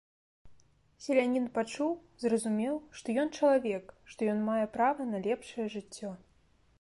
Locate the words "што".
3.01-3.07, 4.15-4.19